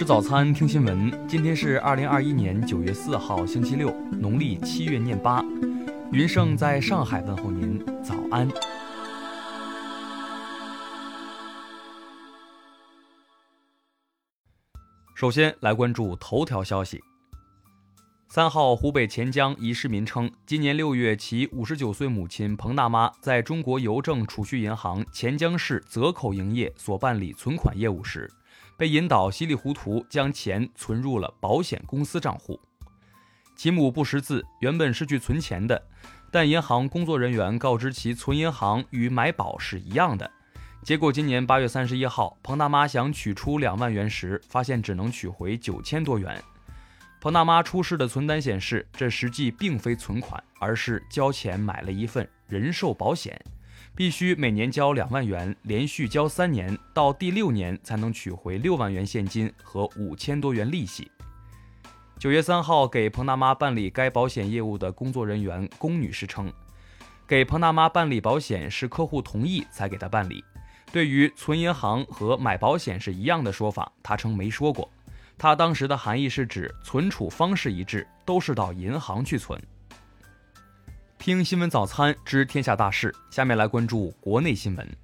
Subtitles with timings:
[0.00, 1.28] 吃早餐，听新闻。
[1.28, 5.44] 今天是二零二一年九月四号，星期六，农历七月廿八。
[6.10, 8.48] 云盛在上海问候您，早安。
[15.14, 16.98] 首先来关注头条消息。
[18.26, 28.30] 三号，湖北潜江一市民称，今年六月，其五十九岁母亲彭大妈在中国邮政储蓄银行潜江市泽口营业所办理存款业务时，
[28.80, 32.58] 被引导稀里糊涂将钱存入了保险公司账户。
[33.54, 35.86] 其母不识字，原本是去存钱的，
[36.32, 40.30] 但银行工作人员告知其存银行与买保是一样的。
[40.82, 46.42] 结果今年八月三十一号，彭大妈想取出两万元时，发现只能取回九千多元。
[47.20, 53.38] 彭大妈出示的存单显示，这实际并非存款，而是交钱买了一份人寿保险，
[54.00, 61.10] 必须每年交两万元，连续交三年，到第六年才能取回六万元现金和五千多元利息。
[62.18, 66.50] 九月三号，给彭大妈办理该保险业务的工作人员龚女士称，
[67.26, 70.42] 给彭大妈办理保险是客户同意才给她办理。
[70.90, 74.90] 对于存银行和买保险是一样的说法，她称没说过。
[75.36, 79.62] 她当时的含义是指存储方式一致，都是到银行去存。
[81.20, 84.96] 听新闻早餐知天下大事，下面来关注国内新闻。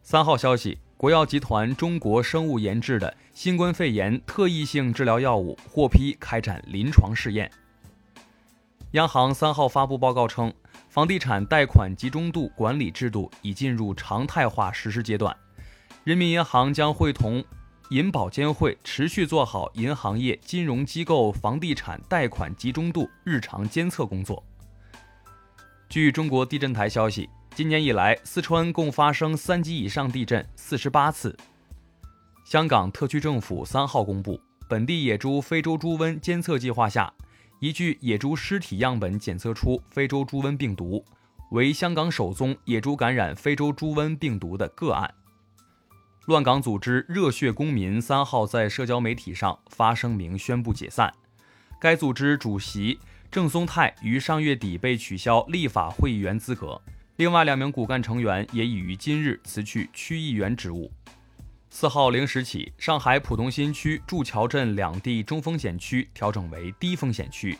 [0.00, 7.50] 三号消息，国药集团中国生物研制的新冠肺炎特异性治疗药物获批开展临床试验。
[8.92, 10.54] 央行三号发布报告称，
[10.88, 15.36] 房地产贷款集中度管理制度已进入常态化实施阶段，
[16.04, 17.44] 人民银行将会同。
[17.90, 24.42] 银保监会持续做好银行业金融机构房地产贷款集中度日常监测工作。
[25.96, 31.34] 据中国地震台消息，今年以来，四川共发生三级以上地震四十八次。
[32.44, 37.10] 香港特区政府三号公布，本地野猪非洲猪瘟监测计划下，
[37.60, 41.02] 一具野猪尸体样本检测出非洲猪瘟病毒，
[41.52, 45.10] 为香港首宗野猪感染非洲猪瘟病毒的个案。
[46.26, 51.14] 乱港组织“热血公民”三号在社交媒体上发声明宣布解散。
[51.80, 52.98] 该组织主席
[53.36, 56.80] 郑松泰于上月底被取消立法会议员资格，
[57.16, 60.90] 另外两名骨干成员也已于今日辞去区议员职务。
[61.68, 67.58] 四号零时起，上海浦东新区祝桥镇两地中风险区调整为低风险区，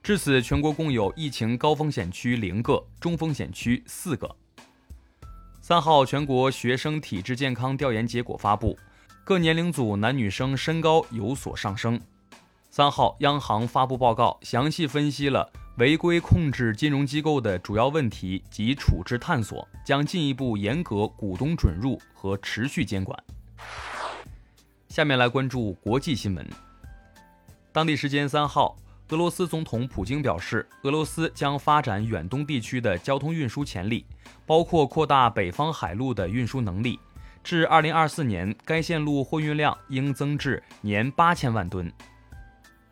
[0.00, 4.32] 至此全国共有疫情高风险区零个，中风险区四个。
[5.60, 8.78] 三号，全国学生体质健康调研结果发布，
[9.24, 12.00] 各年龄组男女生身高有所上升。
[12.76, 23.18] 三号，央行发布报告，详细分析了违规控制金融机构的主要问题及处置探索，将进一步严格股东准入和持续监管。
[24.90, 26.46] 下面来关注国际新闻。
[27.72, 28.76] 当地时间三号，
[29.08, 34.04] 俄罗斯总统普京表示，俄罗斯将发展远东地区的交通运输潜力。
[34.44, 37.00] 包括扩大北方海路的运输能力，
[37.42, 41.90] 至二零二四年，该线路货运量应增至年八千万吨。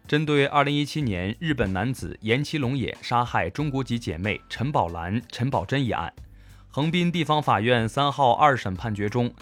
[0.06, 6.12] 针对二零一七年日本男子岩崎龙也杀害中国籍姐妹陈宝兰、陈宝珍一案，
[6.68, 9.32] 横滨地方法院三号二审判决中，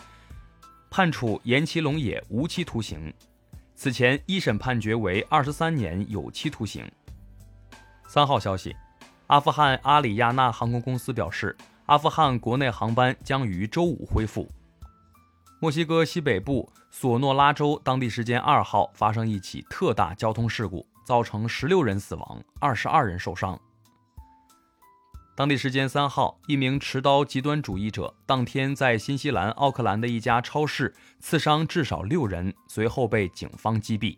[0.88, 3.12] 判处岩崎龙也无期徒刑。
[3.74, 6.88] 此前一审判决为二十三年有期徒刑。
[8.06, 8.76] 三号消息，
[9.26, 11.56] 阿富汗阿里亚纳航空公司表示。
[11.86, 14.48] 阿富汗国内航班将于周五恢复。
[15.62, 23.56] 墨西哥西北部索诺拉州当地时间二号发生一起特大交通事故，造成十六人死亡，二十二人受伤。
[25.36, 34.16] 当地时间三号，一名持刀极端主义者当天在新西兰奥克兰的一家超市刺伤至少六人，随后被警方击毙。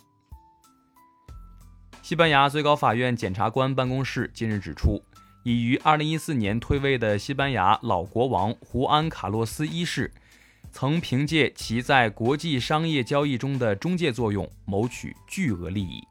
[2.00, 5.04] 西班牙最高法院检察官办公室近日指出。
[5.46, 10.10] 已于二零一四年退位的西班牙老国王胡安·卡洛斯一世，
[10.74, 16.02] 曾凭借其在国际商业交易中的中介作用，谋取巨额利益。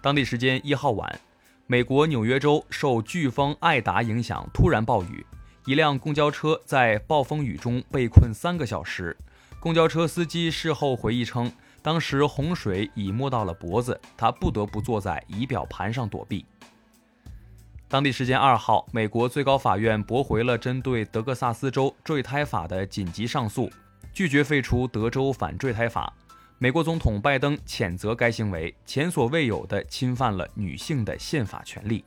[0.00, 1.20] 当地时间一号晚，
[1.66, 5.26] 美国纽约州受飓风艾达影响，突然暴雨，
[5.66, 9.16] 一辆公交车在暴风雨中被困三个小时。
[9.58, 11.50] 公交车司机事后回忆称，
[11.82, 16.46] 当时洪水已没到了脖子，他不得不坐在仪表盘上躲避。
[17.90, 23.68] 当地时间二号，美国最高法院驳回了针对德克萨斯州坠胎法的紧急上诉，
[24.12, 26.14] 拒绝废除德州反坠胎法。
[26.58, 32.04] 美国总统拜登谴责该行为前所未有的侵犯了女性的宪法权利。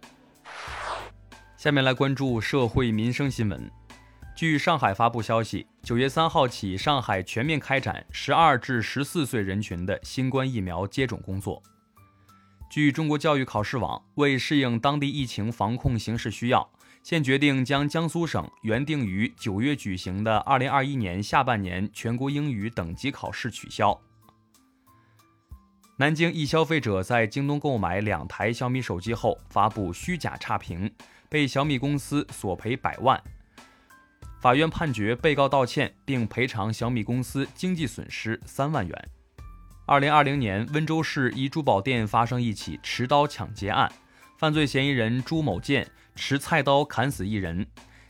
[1.57, 3.69] 下面来关注社会民生新闻。
[4.33, 11.61] 据上海发布消息，九月三号起，上海全面开展十二至十四岁人群的新冠疫苗接种工作。
[12.73, 16.67] 据中国教育考试网，为适应当地疫情防控形势需要，
[17.03, 23.95] 现决定将江苏省原定于九月举行的二零二一年下半年全国英语等级考试取消。
[25.97, 30.91] 南京一消费者在京东购买两台小米手机后发布虚假差评，
[31.29, 33.21] 被小米公司索赔百万。
[34.41, 39.09] 法院判决被告道歉，并赔偿小米公司经济损失三万元。
[39.85, 43.91] 二零二零年，温州市一珠宝店发生一起持刀抢劫案，
[44.37, 45.85] 犯罪嫌疑人朱某建
[46.15, 47.67] 持菜刀砍死一人。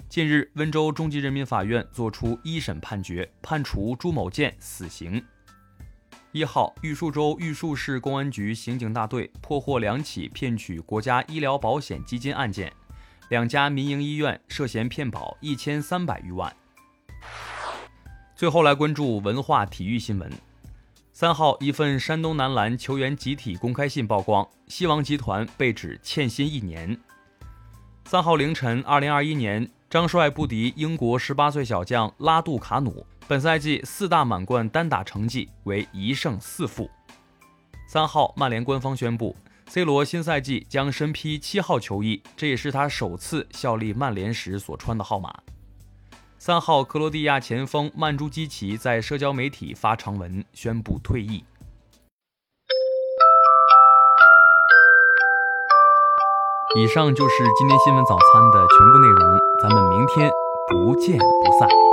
[0.07, 5.23] 近日，温州中级人民法院作出一审判决，判处朱某建死刑。
[6.31, 12.71] 一号，玉树州玉树市公安局刑警大队破获两起骗取国家医疗保险基金案件。
[13.29, 16.55] 两家民营医院涉嫌骗保一千三百余万。
[18.35, 20.31] 最后来关注文化体育新闻。
[21.15, 26.99] 三号，一份山东男篮球员集体公开信曝光，西王集团被指欠薪一年。
[28.05, 36.89] 三号凌晨，二零二一年，张帅不敌英国十八岁小将拉杜卡努，本赛季四大满贯单打成绩为一胜四负。
[37.87, 39.35] 三号，曼联官方宣布。
[39.67, 45.31] C 罗新赛季将身披七号球衣，这也是他首次效力曼联时所穿的号码。
[46.45, 51.41] 三号，克罗地亚前锋曼朱基奇在社交媒体发长文宣布退役。
[56.75, 60.29] 以上就是今天新闻早餐的全部内容，咱们明天
[60.67, 61.92] 不见不散。